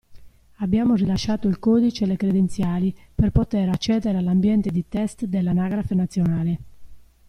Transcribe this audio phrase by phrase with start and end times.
[0.55, 6.59] Abbiamo rilasciato il codice e le credenziali per poter accedere all'ambiente di test dell'Anagrafe nazionale.